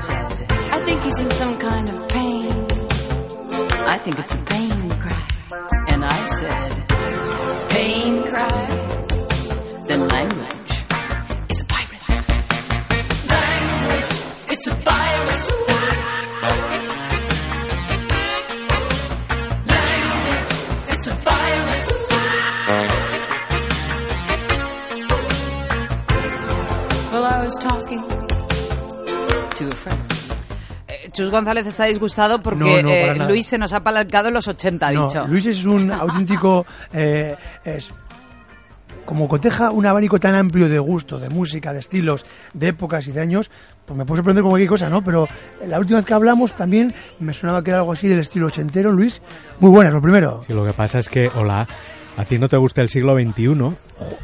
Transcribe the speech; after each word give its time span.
I 0.00 0.82
think 0.84 1.02
he's 1.02 1.18
in 1.18 1.28
some 1.30 1.58
kind 1.58 1.88
of 1.88 2.08
pain. 2.08 2.52
I 3.84 3.98
think 3.98 4.18
it's 4.20 4.32
a 4.32 4.38
pain 4.38 4.90
cry. 4.90 5.27
Chus 31.18 31.30
González 31.30 31.66
está 31.66 31.84
disgustado 31.84 32.40
porque 32.42 32.60
No, 32.60 32.82
no, 32.82 32.88
para 32.88 33.24
eh. 33.24 33.28
Luis 33.28 33.46
se 33.46 33.58
nos 33.58 33.72
ha 33.72 33.78
apalancado 33.78 34.28
en 34.28 34.34
los 34.34 34.46
80, 34.48 34.86
ha 34.86 34.92
No, 34.92 35.06
dicho. 35.08 35.26
Luis 35.26 35.46
es 35.46 35.64
un 35.64 35.90
auténtico... 35.92 36.64
eh, 36.92 37.34
es, 37.64 37.90
como 39.04 39.26
coteja 39.26 39.70
un 39.70 39.86
abanico 39.86 40.20
tan 40.20 40.34
amplio 40.34 40.68
de 40.68 40.78
gusto, 40.78 41.18
de 41.18 41.30
música, 41.30 41.72
de 41.72 41.78
estilos, 41.78 42.26
de 42.52 42.68
épocas 42.68 43.06
y 43.08 43.12
de 43.12 43.20
años, 43.22 43.50
pues 43.86 43.96
me 43.96 44.04
puedo 44.04 44.16
sorprender 44.18 44.42
con 44.42 44.50
cualquier 44.52 44.68
cosa, 44.68 44.90
¿no? 44.90 45.00
Pero 45.02 45.26
la 45.66 45.78
última 45.78 45.98
vez 45.98 46.04
que 46.04 46.12
hablamos 46.12 46.52
también 46.52 46.92
me 47.18 47.32
sonaba 47.32 47.64
que 47.64 47.70
era 47.70 47.78
algo 47.78 47.92
así 47.92 48.06
del 48.06 48.18
estilo 48.18 48.48
ochentero, 48.48 48.92
Luis. 48.92 49.22
Muy 49.60 49.70
buenas, 49.70 49.94
lo 49.94 50.02
primero. 50.02 50.42
Sí, 50.46 50.52
lo 50.52 50.62
que 50.62 50.74
pasa 50.74 50.98
es 50.98 51.08
que, 51.08 51.30
hola, 51.34 51.66
a 52.18 52.24
ti 52.26 52.38
no 52.38 52.50
te 52.50 52.58
gusta 52.58 52.82
el 52.82 52.90
siglo 52.90 53.14
XXI 53.18 53.76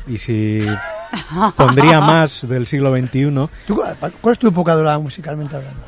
y 0.06 0.19
si 0.19 0.67
pondría 1.56 2.03
más 2.03 2.47
del 2.47 2.67
siglo 2.67 2.95
XXI, 2.95 3.48
¿Tú, 3.67 3.83
¿Cuál 4.20 4.33
es 4.34 4.39
tu 4.39 4.48
época 4.48 4.75
dorada 4.75 4.98
musicalmente 4.98 5.56
hablando? 5.56 5.81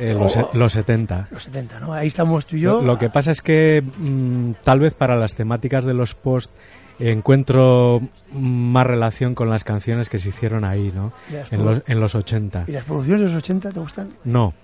Eh, 0.00 0.14
los, 0.14 0.36
Oh. 0.36 0.50
los 0.54 0.72
70. 0.72 1.28
Los 1.30 1.42
70, 1.44 1.80
¿no? 1.80 1.92
Ahí 1.92 2.08
estamos 2.08 2.46
tú 2.46 2.56
y 2.56 2.60
yo. 2.60 2.80
Lo, 2.80 2.82
lo 2.94 2.98
que 2.98 3.10
pasa 3.10 3.30
es 3.30 3.40
que 3.42 3.82
mm, 3.82 4.52
tal 4.62 4.80
vez 4.80 4.94
para 4.94 5.16
las 5.16 5.34
temáticas 5.34 5.84
de 5.84 5.94
los 5.94 6.14
post 6.14 6.50
encuentro 6.98 8.00
más 8.32 8.86
relación 8.86 9.34
con 9.34 9.50
las 9.50 9.64
canciones 9.64 10.08
que 10.08 10.18
se 10.18 10.28
hicieron 10.28 10.64
ahí, 10.64 10.92
¿no? 10.94 11.12
Es 11.30 11.52
En 11.52 11.64
los, 11.64 11.82
en 11.86 12.00
los 12.00 12.14
80. 12.14 12.64
¿Y 12.68 12.72
las 12.72 12.84
producciones 12.84 13.20
de 13.22 13.26
los 13.28 13.36
80 13.36 13.70
te 13.72 13.80
gustan? 13.80 14.08
No. 14.24 14.54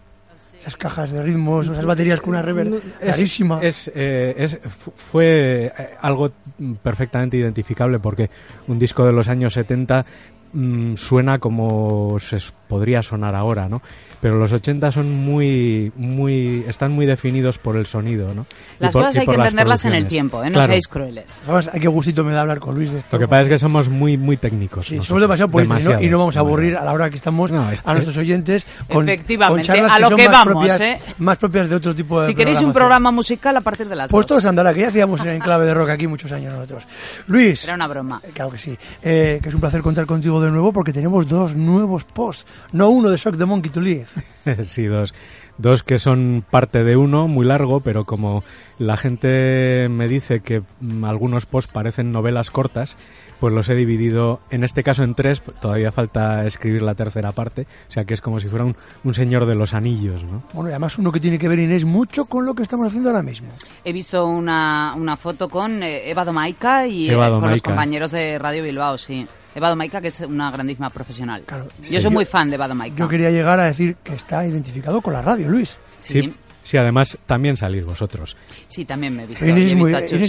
Esas 0.61 0.77
cajas 0.77 1.13
de 1.13 1.23
ritmos, 1.23 1.69
esas 1.69 1.87
baterías 1.87 2.21
con 2.21 2.31
una 2.31 2.43
reverb 2.43 2.81
Es- 3.01 3.07
rarísima. 3.17 3.61
Es, 3.63 3.91
eh, 3.95 4.35
es- 4.37 4.59
fu- 4.69 4.91
fue 4.95 5.67
eh, 5.67 5.73
algo 6.01 6.31
mm, 6.59 6.75
perfectamente 6.75 7.37
identificable 7.37 7.99
porque 8.01 8.29
un 8.67 8.79
disco 8.79 9.07
de 9.07 9.13
los 9.13 9.29
años 9.29 9.53
70 9.55 10.05
mm, 10.53 10.95
suena 10.97 11.39
como 11.39 12.19
se 12.19 12.37
podría 12.69 13.03
sonar 13.03 13.35
ahora, 13.35 13.69
¿no? 13.69 13.83
Pero 14.21 14.39
los 14.39 14.53
80 14.53 14.93
son 14.93 15.11
muy, 15.13 15.93
muy, 15.97 16.65
están 16.69 16.93
muy 16.93 17.07
definidos 17.07 17.59
por 17.59 17.77
el 17.77 17.87
sonido, 17.87 18.35
¿no? 18.35 18.47
Las 18.79 18.93
por- 18.93 19.03
cosas 19.03 19.17
hay 19.21 19.27
que 19.27 19.37
las 19.37 19.47
entenderlas 19.47 19.85
en 19.85 19.95
el 19.95 20.07
tiempo, 20.07 20.43
¿eh? 20.43 20.47
no 20.51 20.55
Claro. 20.55 20.69
seáis 20.69 20.89
crueles. 20.89 21.43
Además, 21.45 21.71
hay 21.73 21.81
que 21.81 21.89
gustito 21.89 22.25
me 22.25 22.33
da 22.33 22.43
hablar 22.43 22.59
con 22.61 22.75
Luis 22.75 22.93
de 22.93 22.99
esto. 22.99 23.17
Lo 23.17 23.21
que 23.21 23.29
pasa 23.29 23.43
es 23.43 23.49
que 23.49 23.59
somos 23.59 23.89
muy, 23.89 24.17
muy 24.17 24.37
técnicos. 24.37 24.87
Sí, 24.87 25.01
somos 25.03 25.21
demasiado 25.23 25.51
políticos 25.51 25.85
¿no? 25.85 26.03
Y 26.03 26.09
no 26.09 26.19
vamos 26.19 26.37
a 26.37 26.41
aburrir 26.41 26.77
a 26.77 26.85
la 26.85 26.93
hora 26.93 27.11
que 27.11 27.17
estamos 27.17 27.51
No, 27.53 27.71
es- 27.71 27.83
a 27.87 27.93
nuestros 27.95 28.17
oyentes 28.19 28.67
con, 28.93 29.09
Efectivamente, 29.09 29.67
con 29.69 29.75
charlas 29.77 29.93
a 29.93 29.99
lo 30.01 30.09
son 30.09 30.17
que 30.19 30.29
más 30.29 30.33
vamos, 30.45 30.53
propias, 30.67 30.81
¿eh? 30.81 30.99
más 31.19 31.39
propias 31.39 31.71
de 31.71 31.77
otro 31.77 31.95
tipo 31.95 32.21
de 32.21 32.27
Si 32.27 32.35
queréis 32.35 32.61
un 32.61 32.73
programa 32.73 33.11
musical 33.11 33.57
a 33.57 33.61
partir 33.61 33.89
de 33.89 33.97
las 33.97 34.11
Pues 34.11 34.27
todos 34.27 34.43
dos. 34.43 34.49
andará, 34.51 34.75
que 34.75 34.81
ya 34.81 34.89
hacíamos 34.89 35.25
en 35.25 35.39
clave 35.41 35.65
de 35.67 35.75
rock 35.75 35.91
aquí 35.91 36.07
muchos 36.07 36.31
años 36.33 36.53
nosotros. 36.53 36.85
Luis, 37.29 37.65
Era 37.65 37.75
una 37.75 37.87
broma. 37.89 38.21
claro 38.35 38.51
que 38.51 38.59
sí, 38.59 38.77
eh, 39.03 39.39
que 39.43 39.49
es 39.49 39.55
un 39.55 39.61
placer 39.61 39.81
contar 39.81 40.07
contigo 40.07 40.41
de 40.41 40.51
nuevo 40.51 40.73
porque 40.73 40.93
tenemos 40.93 41.27
dos 41.29 41.55
nuevos 41.55 42.05
posts, 42.05 42.47
no 42.73 42.91
uno 42.91 43.11
de 43.11 43.17
Shock 43.17 43.37
the 43.39 43.45
Monkey 43.45 43.71
to 43.71 43.81
Live. 43.81 44.07
sí, 44.67 44.87
dos. 44.87 45.15
Dos 45.59 45.83
que 45.83 45.99
son 45.99 46.45
parte 46.49 46.85
de 46.85 46.97
uno, 46.97 47.27
muy 47.27 47.45
largo, 47.45 47.81
pero 47.81 48.05
como 48.05 48.45
la 48.79 48.97
gente 48.97 49.89
me 49.91 50.07
dice 50.07 50.39
que 50.39 50.63
mm, 50.81 51.05
algunos 51.05 51.47
posts 51.47 51.73
parecen 51.73 52.13
novelas 52.13 52.53
cortas, 52.53 52.97
pues 53.41 53.53
los 53.53 53.69
he 53.69 53.75
dividido, 53.75 54.41
en 54.51 54.63
este 54.63 54.85
caso 54.85 55.03
en 55.03 55.17
tres, 55.17 55.43
todavía 55.61 55.91
falta 55.91 56.47
escribir 56.47 56.83
la 56.83 56.95
tercera 56.95 57.33
parte, 57.33 57.67
o 57.89 57.93
sea 57.93 58.05
que 58.05 58.15
es 58.15 58.21
como 58.21 58.39
si 58.39 58.49
fuera 58.49 58.65
un, 58.65 58.77
un 59.03 59.15
señor 59.15 59.47
de 59.47 59.57
los 59.57 59.75
anillos, 59.75 60.23
¿no? 60.23 60.45
Bueno, 60.53 60.71
y 60.71 60.73
además 60.73 60.97
uno 60.99 61.11
que 61.11 61.19
tiene 61.21 61.39
que 61.39 61.49
ver 61.49 61.59
Inés 61.59 61.85
mucho 61.85 62.27
con 62.27 62.47
lo 62.47 62.55
que 62.55 62.63
estamos 62.63 62.87
haciendo 62.87 63.11
ahora 63.11 63.23
mismo. 63.23 63.49
He 63.85 63.93
visto 63.93 64.27
una, 64.27 64.95
una 64.97 65.17
foto 65.17 65.49
con 65.49 65.83
eh, 65.83 66.09
Eva 66.09 66.25
Domaica 66.25 66.87
y 66.87 67.11
eh, 67.11 67.17
con 67.17 67.51
los 67.51 67.63
compañeros 67.63 68.13
de 68.13 68.39
Radio 68.39 68.63
Bilbao, 68.63 68.97
sí. 68.97 69.27
Eva 69.55 69.69
Domaica, 69.71 70.01
que 70.01 70.09
es 70.09 70.21
una 70.21 70.51
grandísima 70.51 70.91
profesional. 70.91 71.43
Claro. 71.47 71.67
Yo 71.83 71.85
Sí. 71.99 72.01
soy 72.01 72.11
muy 72.13 72.25
fan 72.25 72.49
de 72.51 72.57
Eva 72.57 72.69
Domaica. 72.69 72.97
Yo 72.97 73.09
quería 73.09 73.31
llegar 73.31 73.59
a 73.61 73.65
decir 73.65 73.97
que 74.05 74.15
está 74.15 74.47
identificado 74.47 75.01
con 75.01 75.13
la 75.13 75.23
radio, 75.23 75.49
Luis. 75.49 75.77
Sí, 75.99 76.23
Sí, 76.23 76.35
sí, 76.65 76.77
además 76.77 77.19
también 77.27 77.57
salís 77.57 77.85
vosotros. 77.85 78.37
sí, 78.69 78.85
también 78.85 79.17
me 79.17 79.25
he 79.25 79.27
visto. 79.27 79.45
Inés 79.47 79.59
y 79.59 79.63
he 79.63 79.73
es 79.73 79.77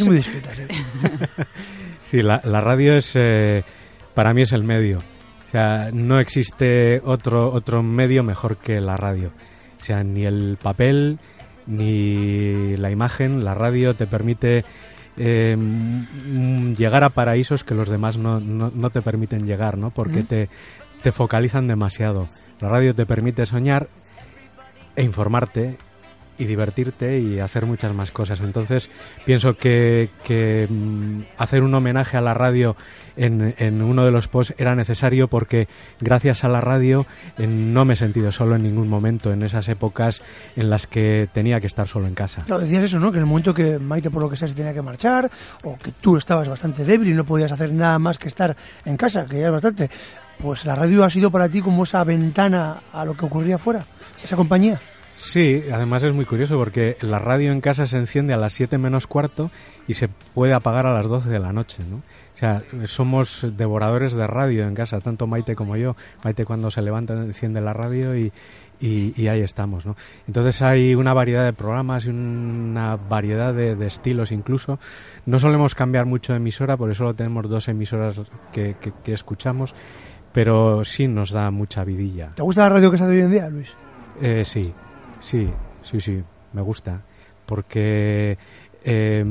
muy, 0.06 0.16
visto 0.18 0.31
discreta. 0.31 0.56
sí. 0.56 0.63
Sí, 2.06 2.22
la, 2.24 2.41
la 2.44 2.59
radio 2.62 2.96
es, 2.96 3.12
eh, 3.16 3.63
para 4.16 4.34
mí 4.34 4.41
es 4.41 4.52
el 4.52 4.63
medio. 4.63 4.97
O 4.97 5.51
sea, 5.51 5.90
no 5.94 6.19
existe 6.19 7.01
otro, 7.03 7.51
otro 7.51 7.84
medio 7.84 8.24
mejor 8.24 8.57
que 8.57 8.80
la 8.81 8.97
radio. 8.97 9.31
O 9.80 9.84
sea, 9.84 10.03
ni 10.03 10.25
el 10.25 10.57
papel, 10.62 11.19
ni 11.68 12.75
la 12.78 12.91
imagen, 12.91 13.44
la 13.46 13.53
radio 13.53 13.94
te 13.96 14.07
permite 14.07 14.63
eh, 15.19 15.56
mm, 15.57 16.74
llegar 16.74 17.03
a 17.03 17.09
paraísos 17.09 17.63
que 17.63 17.75
los 17.75 17.90
demás 17.90 18.18
no, 18.18 18.40
no, 18.40 18.72
no 18.74 18.90
te 18.90 19.02
permiten 19.02 19.46
llegar, 19.46 19.78
¿no? 19.78 19.91
Porque 19.91 20.24
te, 20.24 20.50
te 21.03 21.12
focalizan 21.12 21.68
demasiado. 21.68 22.28
La 22.62 22.69
radio 22.69 22.96
te 22.96 23.06
permite 23.06 23.46
soñar 23.46 23.90
e 24.96 25.03
informarte 25.03 25.78
y 26.39 26.45
divertirte 26.45 27.19
y 27.19 27.39
hacer 27.39 27.66
muchas 27.66 27.94
más 27.94 28.09
cosas. 28.11 28.39
Entonces, 28.39 28.89
pienso 29.25 29.57
que, 29.57 30.09
que, 30.23 30.67
mm, 30.69 31.22
hacer 31.38 31.61
un 31.61 31.73
homenaje 31.75 32.17
a 32.17 32.22
la 32.22 32.33
radio 32.33 32.75
en, 33.17 33.53
en 33.57 33.81
uno 33.81 34.05
de 34.05 34.11
los 34.11 34.27
posts 34.27 34.55
era 34.57 34.75
necesario 34.75 35.27
porque 35.27 35.67
gracias 36.00 36.44
a 36.44 36.47
la 36.47 36.61
radio 36.61 37.05
no 37.38 37.85
me 37.85 37.94
he 37.94 37.97
sentido 37.97 38.31
solo 38.31 38.55
en 38.55 38.63
ningún 38.63 38.88
momento 38.88 39.31
en 39.31 39.44
esas 39.44 39.67
épocas 39.67 40.23
en 40.55 40.69
las 40.69 40.88
que 40.88 41.29
tenía 41.33 41.59
que 41.59 41.67
estar 41.67 41.88
solo 41.88 42.07
en 42.07 42.16
casa. 42.16 42.44
Claro, 42.45 42.61
decías 42.61 42.85
eso, 42.85 43.00
¿no? 43.00 43.11
Que 43.11 43.17
en 43.17 43.23
el 43.23 43.29
momento 43.29 43.53
que 43.53 43.77
Maite, 43.77 44.09
por 44.09 44.21
lo 44.21 44.29
que 44.29 44.38
sea, 44.38 44.47
se 44.47 44.56
tenía 44.56 44.73
que 44.73 44.81
marchar, 44.81 45.29
o 45.63 45.77
que 45.77 45.91
tú 45.91 46.17
estabas 46.17 46.47
bastante 46.47 46.85
débil 46.85 47.09
y 47.09 47.13
no 47.13 47.25
podías 47.25 47.51
hacer 47.51 47.73
nada 47.73 48.00
más 48.00 48.17
que 48.17 48.29
estar 48.29 48.56
en 48.85 48.95
casa, 48.95 49.25
que 49.25 49.39
ya 49.39 49.47
es 49.47 49.51
bastante, 49.51 49.89
pues 50.41 50.66
la 50.66 50.75
radio 50.75 51.03
ha 51.03 51.09
sido 51.09 51.29
para 51.31 51.50
ti 51.50 51.61
como 51.61 51.83
esa 51.83 52.03
ventana 52.03 52.77
a 52.94 53.03
lo 53.03 53.16
que 53.16 53.25
ocurría 53.25 53.56
afuera, 53.56 53.85
esa 54.23 54.35
compañía. 54.35 54.79
Sí, 55.22 55.66
además 55.74 56.02
es 56.03 56.13
muy 56.13 56.24
curioso 56.24 56.57
porque 56.57 56.96
la 57.02 57.19
radio 57.19 57.52
en 57.52 57.59
casa 57.59 57.85
se 57.88 57.97
enciende 57.97 58.34
a 58.34 58.38
las 58.38 58.53
7 58.53 58.78
menos 58.78 59.06
cuarto 59.06 59.52
y 59.85 59.96
se 59.96 60.07
puede 60.07 60.53
apagar 60.53 60.85
a 60.88 60.94
las 60.94 61.07
12 61.09 61.30
de 61.30 61.40
la 61.40 61.52
noche, 61.52 61.84
¿no? 61.90 61.97
O 61.97 62.38
sea, 62.40 62.63
somos 62.85 63.46
devoradores 63.57 64.13
de 64.13 64.25
radio 64.28 64.66
en 64.66 64.75
casa, 64.75 65.02
tanto 65.02 65.28
Maite 65.28 65.56
como 65.57 65.75
yo. 65.75 65.97
Maite 66.24 66.46
cuando 66.46 66.72
se 66.72 66.81
levanta 66.81 67.16
enciende 67.16 67.59
la 67.59 67.74
radio 67.74 68.16
y, 68.16 68.31
y, 68.80 69.13
y 69.22 69.28
ahí 69.28 69.41
estamos, 69.41 69.85
¿no? 69.85 69.97
Entonces 70.25 70.62
hay 70.62 70.95
una 70.95 71.13
variedad 71.13 71.44
de 71.44 71.51
programas 71.51 72.06
y 72.06 72.10
una 72.12 72.95
variedad 72.95 73.54
de, 73.54 73.75
de 73.75 73.88
estilos 73.88 74.31
incluso. 74.31 74.80
No 75.25 75.38
solemos 75.38 75.75
cambiar 75.75 76.06
mucho 76.06 76.31
de 76.31 76.38
emisora, 76.38 76.77
por 76.77 76.89
eso 76.92 77.00
solo 77.00 77.13
tenemos 77.13 77.50
dos 77.50 77.68
emisoras 77.68 78.15
que, 78.54 78.77
que- 78.80 78.94
que 79.04 79.12
escuchamos, 79.12 79.75
pero 80.31 80.86
sí 80.86 81.10
nos 81.10 81.31
da 81.31 81.51
mucha 81.51 81.83
vidilla. 81.83 82.30
¿Te 82.30 82.42
gusta 82.42 82.62
la 82.62 82.69
radio 82.69 82.89
que 82.89 82.98
se 82.98 83.04
hace 83.04 83.13
hoy 83.15 83.19
en 83.19 83.31
día, 83.31 83.50
Luis? 83.50 83.68
Eh, 84.22 84.44
sí, 84.45 84.74
sí, 85.19 85.50
sí, 85.81 86.00
sí, 86.01 86.24
me 86.54 86.62
gusta. 86.62 87.01
Porque 87.45 88.38
eh, 88.83 89.25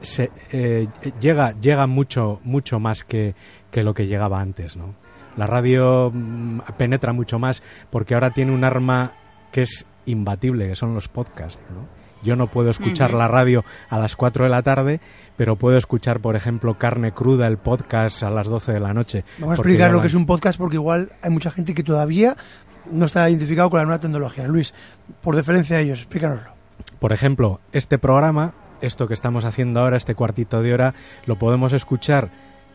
se, 0.00 0.30
eh, 0.52 0.88
llega, 1.20 1.52
llega 1.60 1.86
mucho, 1.86 2.40
mucho 2.44 2.78
más 2.80 3.04
que, 3.04 3.34
que 3.70 3.82
lo 3.82 3.94
que 3.94 4.06
llegaba 4.06 4.40
antes, 4.40 4.76
¿no? 4.76 4.94
La 5.36 5.46
radio 5.46 6.10
mm, 6.12 6.60
penetra 6.78 7.12
mucho 7.12 7.38
más 7.38 7.62
porque 7.90 8.14
ahora 8.14 8.30
tiene 8.30 8.52
un 8.52 8.64
arma 8.64 9.12
que 9.52 9.62
es 9.62 9.86
imbatible, 10.06 10.68
que 10.68 10.74
son 10.76 10.94
los 10.94 11.08
podcasts, 11.08 11.62
¿no? 11.70 11.86
Yo 12.22 12.34
no 12.34 12.46
puedo 12.48 12.70
escuchar 12.70 13.12
la 13.12 13.28
radio 13.28 13.62
a 13.90 13.98
las 14.00 14.16
4 14.16 14.44
de 14.44 14.50
la 14.50 14.62
tarde, 14.62 15.00
pero 15.36 15.54
puedo 15.56 15.76
escuchar, 15.76 16.18
por 16.20 16.34
ejemplo, 16.34 16.76
Carne 16.78 17.12
Cruda, 17.12 17.46
el 17.46 17.58
podcast, 17.58 18.22
a 18.22 18.30
las 18.30 18.48
12 18.48 18.72
de 18.72 18.80
la 18.80 18.94
noche. 18.94 19.22
Vamos 19.38 19.58
a 19.58 19.62
explicar 19.62 19.90
lo 19.90 19.98
van- 19.98 20.02
que 20.02 20.08
es 20.08 20.14
un 20.14 20.26
podcast 20.26 20.58
porque 20.58 20.76
igual 20.76 21.12
hay 21.22 21.30
mucha 21.30 21.50
gente 21.50 21.74
que 21.74 21.84
todavía 21.84 22.34
no 22.90 23.06
está 23.06 23.28
identificado 23.28 23.70
con 23.70 23.78
la 23.78 23.84
nueva 23.84 24.00
tecnología. 24.00 24.46
Luis, 24.46 24.74
por 25.22 25.36
deferencia 25.36 25.76
a 25.76 25.80
ellos, 25.80 26.00
explícanoslo. 26.00 26.50
Por 26.98 27.12
ejemplo, 27.12 27.60
este 27.72 27.98
programa, 27.98 28.54
esto 28.80 29.08
que 29.08 29.14
estamos 29.14 29.44
haciendo 29.44 29.80
ahora, 29.80 29.96
este 29.96 30.14
cuartito 30.14 30.62
de 30.62 30.74
hora, 30.74 30.94
lo 31.26 31.36
podemos 31.36 31.72
escuchar 31.72 32.30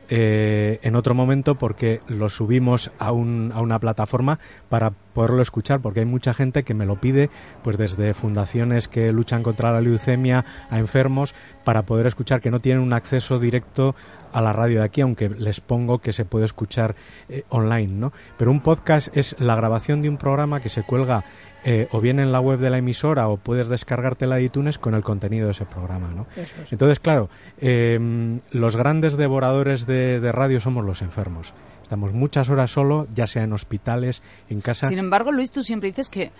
eh, 0.09 0.79
en 0.83 0.95
otro 0.95 1.15
momento 1.15 1.55
porque 1.55 2.01
lo 2.07 2.29
subimos 2.29 2.91
a, 2.99 3.11
un, 3.11 3.51
a 3.53 3.61
una 3.61 3.79
plataforma 3.79 4.39
para 4.69 4.91
poderlo 4.91 5.41
escuchar 5.41 5.81
porque 5.81 6.01
hay 6.01 6.05
mucha 6.05 6.33
gente 6.33 6.63
que 6.63 6.73
me 6.73 6.85
lo 6.85 6.97
pide 6.97 7.29
pues 7.63 7.77
desde 7.77 8.13
fundaciones 8.13 8.87
que 8.87 9.11
luchan 9.11 9.43
contra 9.43 9.71
la 9.71 9.81
leucemia 9.81 10.45
a 10.69 10.79
enfermos 10.79 11.33
para 11.63 11.83
poder 11.83 12.07
escuchar 12.07 12.41
que 12.41 12.51
no 12.51 12.59
tienen 12.59 12.83
un 12.83 12.93
acceso 12.93 13.39
directo 13.39 13.95
a 14.33 14.41
la 14.41 14.53
radio 14.53 14.79
de 14.79 14.85
aquí 14.85 15.01
aunque 15.01 15.29
les 15.29 15.61
pongo 15.61 15.99
que 15.99 16.13
se 16.13 16.25
puede 16.25 16.45
escuchar 16.45 16.95
eh, 17.29 17.43
online 17.49 17.93
no 17.93 18.13
pero 18.37 18.51
un 18.51 18.61
podcast 18.61 19.15
es 19.15 19.39
la 19.39 19.55
grabación 19.55 20.01
de 20.01 20.09
un 20.09 20.17
programa 20.17 20.61
que 20.61 20.69
se 20.69 20.83
cuelga 20.83 21.23
eh, 21.63 21.87
o 21.91 21.99
bien 21.99 22.19
en 22.19 22.31
la 22.31 22.39
web 22.39 22.59
de 22.59 22.69
la 22.69 22.77
emisora 22.79 23.27
o 23.27 23.37
puedes 23.37 23.67
descargarte 23.67 24.27
la 24.27 24.37
de 24.37 24.43
iTunes 24.43 24.77
con 24.77 24.95
el 24.95 25.03
contenido 25.03 25.45
de 25.45 25.51
ese 25.51 25.65
programa. 25.65 26.09
¿no? 26.15 26.25
Entonces, 26.71 26.99
claro, 26.99 27.29
eh, 27.59 28.39
los 28.51 28.75
grandes 28.75 29.17
devoradores 29.17 29.85
de, 29.85 30.19
de 30.19 30.31
radio 30.31 30.59
somos 30.59 30.85
los 30.85 31.01
enfermos. 31.01 31.53
Estamos 31.91 32.13
muchas 32.13 32.47
horas 32.47 32.71
solo, 32.71 33.05
ya 33.13 33.27
sea 33.27 33.43
en 33.43 33.51
hospitales, 33.51 34.21
en 34.49 34.61
casa. 34.61 34.87
Sin 34.87 34.97
embargo, 34.97 35.33
Luis, 35.33 35.51
tú 35.51 35.61
siempre 35.61 35.89
dices 35.89 36.07
que 36.07 36.21
eh, 36.23 36.31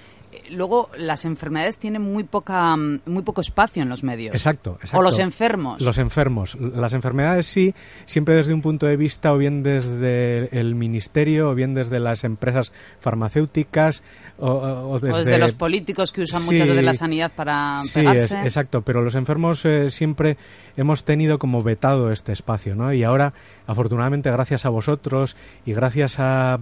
luego 0.52 0.90
las 0.98 1.26
enfermedades 1.26 1.76
tienen 1.76 2.02
muy 2.02 2.24
poca 2.24 2.74
mm, 2.78 3.02
muy 3.08 3.22
poco 3.24 3.42
espacio 3.42 3.84
en 3.84 3.90
los 3.90 4.02
medios. 4.02 4.34
Exacto, 4.34 4.76
exacto. 4.80 5.00
O 5.00 5.02
los 5.02 5.20
enfermos. 5.20 5.82
Los 5.82 5.98
enfermos. 5.98 6.56
Las 6.56 6.94
enfermedades 6.94 7.48
sí, 7.48 7.76
siempre 8.06 8.36
desde 8.36 8.54
un 8.54 8.62
punto 8.62 8.86
de 8.86 8.96
vista 8.96 9.34
o 9.34 9.38
bien 9.38 9.62
desde 9.62 10.58
el 10.58 10.74
ministerio 10.74 11.50
o 11.50 11.54
bien 11.54 11.74
desde 11.74 12.00
las 12.00 12.24
empresas 12.24 12.72
farmacéuticas 13.02 14.04
o, 14.40 14.48
o 14.52 15.00
desde... 15.02 15.14
O 15.14 15.18
desde 15.18 15.38
los 15.38 15.52
políticos 15.52 16.14
que 16.14 16.22
usan 16.22 16.46
muchas 16.46 16.66
Sí. 16.70 16.74
de 16.76 16.82
la 16.82 16.94
sanidad 16.94 17.30
para 17.36 17.82
Sí, 17.84 18.00
pegarse. 18.00 18.40
es- 18.40 18.46
exacto, 18.46 18.84
pero 18.84 19.02
los 19.02 19.16
enfermos 19.16 19.66
eh, 19.66 19.90
siempre 19.90 20.38
hemos 20.78 21.04
tenido 21.04 21.40
como 21.40 21.62
vetado 21.62 22.10
este 22.10 22.32
espacio, 22.32 22.74
¿no? 22.74 22.94
Y 22.94 23.04
ahora, 23.04 23.34
afortunadamente, 23.68 24.32
gracias 24.32 24.66
a 24.66 24.70
vosotros 24.70 25.36
y 25.66 25.74
gracias 25.74 26.18
a, 26.20 26.60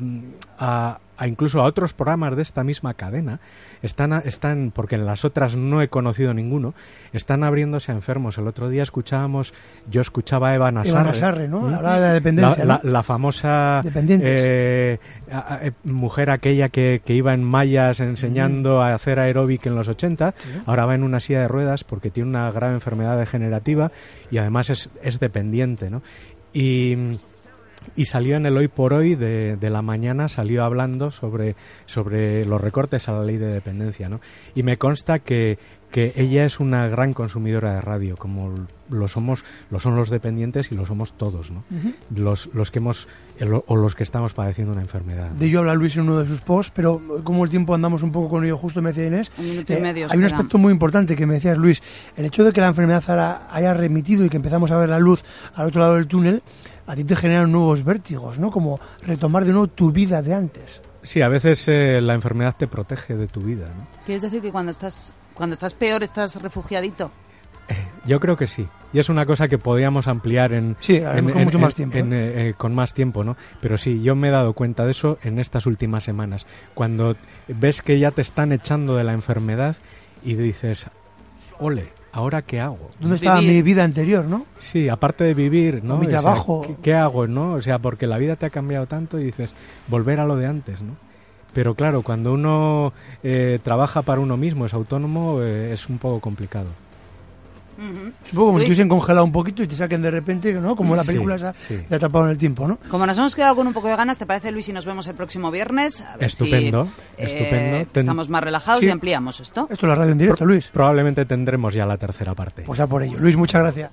a- 0.58 1.00
a 1.22 1.28
incluso 1.28 1.60
a 1.60 1.66
otros 1.66 1.92
programas 1.94 2.34
de 2.38 2.42
esta 2.42 2.64
misma 2.64 2.94
cadena, 2.94 3.42
están, 3.82 4.14
están, 4.24 4.72
porque 4.74 4.96
en 4.96 5.06
las 5.06 5.26
otras 5.26 5.58
no 5.58 5.82
he 5.82 5.90
conocido 5.90 6.34
ninguno, 6.34 6.74
están 7.12 7.44
abriéndose 7.44 7.92
a 7.92 7.96
enfermos. 7.96 8.38
El 8.38 8.48
otro 8.48 8.70
día 8.70 8.84
escuchábamos, 8.84 9.54
yo 9.92 10.00
escuchaba 10.00 10.52
a 10.52 10.56
Eva 10.56 10.72
Nasarre. 10.72 11.10
Nasarre, 11.10 11.48
¿no? 11.50 11.66
Hablaba 11.66 11.96
de 11.96 12.02
la 12.02 12.14
dependencia, 12.14 12.64
La, 12.64 12.76
¿no? 12.78 12.80
la- 12.86 12.90
la 12.90 13.04
famosa 13.04 13.82
eh, 13.94 14.98
eh, 15.30 15.72
mujer 15.84 16.30
aquella 16.30 16.70
que, 16.70 17.02
que 17.04 17.14
iba 17.16 17.34
en 17.34 17.44
mallas 17.44 18.00
enseñando 18.00 18.82
a 18.82 18.94
hacer 18.94 19.20
aeróbic 19.20 19.66
en 19.66 19.76
los 19.76 19.90
80, 19.90 20.34
ahora 20.68 20.86
va 20.86 20.96
en 20.96 21.04
una 21.04 21.20
silla 21.20 21.42
de 21.42 21.48
ruedas 21.50 21.84
porque 21.84 22.12
tiene 22.12 22.30
una 22.30 22.50
grave 22.52 22.76
enfermedad 22.76 23.18
degenerativa 23.20 23.92
y 24.32 24.38
además 24.38 24.70
es, 24.70 24.90
es 25.04 25.20
dependiente, 25.20 25.90
¿no? 25.90 26.02
Y, 26.54 26.96
y 27.96 28.06
salió 28.06 28.36
en 28.36 28.46
el 28.46 28.58
hoy 28.58 28.68
por 28.68 28.94
hoy 28.94 29.16
de, 29.16 29.56
de 29.58 29.70
la 29.70 29.82
mañana, 29.82 30.28
salió 30.28 30.64
hablando 30.64 31.12
sobre, 31.12 31.56
sobre 31.86 32.46
los 32.46 32.62
recortes 32.62 33.10
a 33.10 33.14
la 33.14 33.24
ley 33.24 33.38
de 33.38 33.48
dependencia, 33.48 34.10
¿no? 34.10 34.22
Y 34.56 34.64
me 34.64 34.78
consta 34.78 35.20
que, 35.20 35.58
que 35.92 36.14
ella 36.16 36.46
es 36.46 36.60
una 36.60 36.88
gran 36.88 37.14
consumidora 37.14 37.74
de 37.74 37.82
radio, 37.82 38.16
como 38.16 38.54
lo 38.90 39.08
somos, 39.08 39.44
lo 39.72 39.80
son 39.80 39.96
los 39.96 40.10
dependientes 40.10 40.72
y 40.72 40.76
lo 40.76 40.86
somos 40.86 41.14
todos, 41.14 41.50
¿no? 41.52 41.64
los, 42.16 42.50
los 42.54 42.70
que 42.72 42.80
hemos 42.80 43.08
el- 43.40 43.54
o 43.66 43.76
los 43.76 43.96
que 43.96 44.04
estamos 44.04 44.34
padeciendo 44.34 44.72
una 44.74 44.82
enfermedad. 44.82 45.30
De 45.32 45.48
ello 45.48 45.60
habla 45.60 45.74
Luis 45.74 45.96
en 45.96 46.04
uno 46.04 46.20
de 46.20 46.28
sus 46.28 46.42
posts, 46.42 46.72
pero 46.76 47.02
como 47.24 47.44
el 47.44 47.50
tiempo 47.50 47.74
andamos 47.74 48.04
un 48.04 48.12
poco 48.12 48.30
con 48.30 48.44
ello, 48.46 48.58
justo 48.58 48.82
me 48.82 48.90
decía 48.90 49.08
Inés, 49.08 49.32
Un 49.38 49.50
minuto 49.50 49.74
y 49.74 49.78
eh, 49.78 49.80
medio, 49.82 50.08
hay 50.10 50.18
un 50.18 50.26
aspecto 50.26 50.58
muy 50.60 50.72
importante 50.74 51.16
que 51.16 51.26
me 51.26 51.36
decías 51.36 51.58
Luis, 51.58 51.82
el 52.18 52.26
hecho 52.26 52.44
de 52.44 52.54
que 52.54 52.62
la 52.62 52.68
enfermedad 52.68 53.04
ahora 53.08 53.48
haya 53.50 53.74
remitido 53.74 54.24
y 54.26 54.30
que 54.30 54.38
empezamos 54.38 54.70
a 54.72 54.78
ver 54.78 54.90
la 54.90 55.00
luz 55.00 55.24
al 55.56 55.68
otro 55.68 55.82
lado 55.82 55.96
del 55.96 56.08
túnel, 56.08 56.44
a 56.86 56.96
ti 56.96 57.04
te 57.04 57.16
generan 57.16 57.52
nuevos 57.52 57.84
vértigos, 57.84 58.38
¿no? 58.40 58.50
Como 58.52 58.80
retomar 59.04 59.44
de 59.46 59.52
nuevo 59.52 59.68
tu 59.68 59.92
vida 59.92 60.22
de 60.22 60.34
antes. 60.34 60.82
Sí, 61.02 61.22
a 61.22 61.30
veces 61.30 61.68
eh, 61.68 62.02
la 62.02 62.14
enfermedad 62.14 62.56
te 62.58 62.68
protege 62.68 63.16
de 63.16 63.28
tu 63.28 63.42
vida, 63.42 63.68
¿no? 63.76 63.88
¿Quieres 64.06 64.22
decir 64.22 64.42
que 64.42 64.52
cuando 64.52 64.72
estás 64.72 65.14
cuando 65.40 65.54
estás 65.54 65.74
peor 65.74 66.04
estás 66.04 66.36
refugiadito? 66.42 67.12
Yo 68.06 68.20
creo 68.20 68.36
que 68.36 68.46
sí. 68.46 68.68
Y 68.92 69.00
es 69.00 69.08
una 69.08 69.26
cosa 69.26 69.48
que 69.48 69.58
podríamos 69.58 70.10
ampliar 70.10 70.52
en, 70.52 70.76
Sí, 70.82 70.98
haremos 70.98 71.32
con 71.32 71.44
mucho 71.46 71.60
más 71.60 71.74
tiempo, 71.74 71.98
en, 71.98 72.12
eh, 72.12 72.50
eh, 72.50 72.54
con 72.58 72.76
más 72.76 72.94
tiempo, 72.94 73.24
¿no? 73.24 73.38
Pero 73.62 73.78
sí, 73.78 74.02
yo 74.02 74.18
me 74.18 74.28
he 74.28 74.32
dado 74.32 74.52
cuenta 74.52 74.84
de 74.84 74.92
eso 74.92 75.18
en 75.24 75.40
estas 75.40 75.66
últimas 75.66 76.04
semanas. 76.04 76.46
Cuando 76.74 77.16
ves 77.48 77.82
que 77.82 77.98
ya 78.00 78.12
te 78.12 78.22
están 78.22 78.52
echando 78.52 78.98
de 78.98 79.06
la 79.06 79.14
enfermedad 79.14 79.78
y 80.26 80.34
dices, 80.34 80.88
ole, 81.58 81.88
¿ahora 82.12 82.42
qué 82.42 82.60
hago? 82.60 82.92
¿Dónde 83.00 83.16
estaba 83.16 83.40
Vivir. 83.40 83.56
mi 83.56 83.62
vida 83.62 83.86
anterior, 83.86 84.26
no? 84.26 84.46
Sí, 84.58 84.90
aparte 84.90 85.24
de 85.24 85.34
vivir, 85.36 85.86
¿no? 85.86 85.96
O 85.96 85.98
mi 86.00 86.08
O 86.08 86.10
sea, 86.10 86.20
trabajo. 86.20 86.64
¿qué, 86.68 86.76
qué 86.82 86.96
hago, 86.96 87.28
no? 87.28 87.54
O 87.54 87.62
sea, 87.62 87.80
porque 87.80 88.08
la 88.08 88.18
vida 88.18 88.36
te 88.36 88.46
ha 88.46 88.50
cambiado 88.50 88.88
tanto 88.88 89.18
y 89.20 89.24
dices, 89.24 89.54
volver 89.88 90.20
a 90.20 90.26
lo 90.26 90.36
de 90.36 90.48
antes, 90.48 90.82
¿no? 90.82 90.98
Pero 91.54 91.74
claro, 91.76 92.02
cuando 92.04 92.34
uno 92.34 92.94
eh, 93.24 93.60
trabaja 93.64 94.02
para 94.02 94.22
uno 94.22 94.38
mismo, 94.38 94.66
es 94.66 94.74
autónomo, 94.74 95.42
eh, 95.42 95.74
es 95.74 95.90
un 95.90 95.98
poco 95.98 96.20
complicado. 96.20 96.68
Ujú. 97.78 98.12
Es 98.26 98.34
un 98.34 98.36
poco 98.36 98.46
como 98.48 98.60
si 98.60 98.66
hubiesen 98.66 98.90
congelado 98.90 99.24
un 99.24 99.32
poquito 99.32 99.64
y 99.64 99.68
te 99.68 99.74
saquen 99.76 100.02
de 100.02 100.12
repente, 100.12 100.52
¿no? 100.54 100.76
Como 100.76 100.98
la 100.98 101.04
Sí, 101.04 101.08
película 101.08 101.36
esa 101.36 101.54
sí. 101.54 101.78
de 101.90 101.96
Atrapado 101.96 102.26
en 102.26 102.32
el 102.32 102.38
Tiempo, 102.38 102.68
¿no? 102.68 102.78
Como 102.90 103.06
nos 103.06 103.18
hemos 103.18 103.34
quedado 103.38 103.56
con 103.56 103.68
un 103.68 103.74
poco 103.74 103.88
de 103.88 103.96
ganas, 103.96 104.18
¿te 104.18 104.26
parece, 104.26 104.52
Luis, 104.52 104.66
si 104.66 104.74
nos 104.74 104.86
vemos 104.86 105.08
el 105.08 105.16
próximo 105.16 105.50
viernes? 105.50 106.02
A 106.02 106.18
ver 106.18 106.28
Estupendo, 106.28 106.84
si, 106.86 106.90
eh, 107.24 107.26
estupendo. 107.26 107.78
Ten- 107.94 108.02
Estamos 108.02 108.28
más 108.28 108.44
relajados 108.44 108.82
Sí. 108.82 108.88
y 108.88 108.90
ampliamos 108.90 109.40
esto. 109.40 109.68
Esto 109.72 109.86
es 109.86 109.90
la 109.90 109.96
radio 109.96 110.12
en 110.12 110.18
directo, 110.18 110.46
Luis. 110.46 110.68
Probablemente 110.74 111.24
tendremos 111.26 111.74
ya 111.74 111.86
la 111.86 111.98
tercera 111.98 112.36
parte. 112.36 112.64
Pues 112.64 112.82
a 112.82 112.88
por 112.88 113.02
ello. 113.02 113.18
Luis, 113.18 113.38
muchas 113.38 113.62
gracias. 113.62 113.92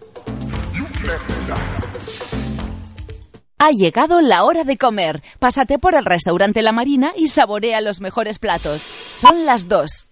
Ha 3.67 3.73
llegado 3.73 4.21
la 4.21 4.45
hora 4.45 4.63
de 4.63 4.79
comer. 4.79 5.25
Pásate 5.41 5.81
por 5.81 5.97
el 5.97 6.05
restaurante 6.05 6.63
La 6.63 6.71
Marina 6.71 7.13
y 7.17 7.27
saborea 7.27 7.81
los 7.81 8.01
mejores 8.01 8.39
platos. 8.39 8.81
Son 9.09 9.45
las 9.45 9.67
dos. 9.67 10.07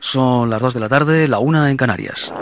Son 0.00 0.50
las 0.50 0.60
2 0.60 0.74
de 0.74 0.80
la 0.80 0.88
tarde, 0.88 1.28
la 1.28 1.38
una 1.38 1.70
en 1.70 1.76
Canarias. 1.76 2.32